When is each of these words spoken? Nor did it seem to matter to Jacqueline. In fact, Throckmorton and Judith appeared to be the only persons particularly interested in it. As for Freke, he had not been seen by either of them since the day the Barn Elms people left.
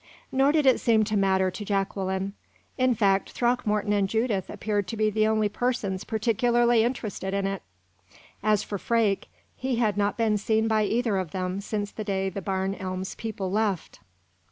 Nor 0.31 0.51
did 0.51 0.65
it 0.65 0.79
seem 0.79 1.03
to 1.03 1.15
matter 1.15 1.51
to 1.51 1.63
Jacqueline. 1.63 2.33
In 2.75 2.95
fact, 2.95 3.33
Throckmorton 3.33 3.93
and 3.93 4.09
Judith 4.09 4.49
appeared 4.49 4.87
to 4.87 4.97
be 4.97 5.11
the 5.11 5.27
only 5.27 5.47
persons 5.47 6.05
particularly 6.05 6.83
interested 6.83 7.35
in 7.35 7.45
it. 7.45 7.61
As 8.41 8.63
for 8.63 8.79
Freke, 8.79 9.27
he 9.55 9.75
had 9.75 9.97
not 9.97 10.17
been 10.17 10.39
seen 10.39 10.67
by 10.67 10.85
either 10.85 11.17
of 11.17 11.29
them 11.33 11.59
since 11.61 11.91
the 11.91 12.03
day 12.03 12.29
the 12.29 12.41
Barn 12.41 12.73
Elms 12.73 13.13
people 13.13 13.51
left. 13.51 13.99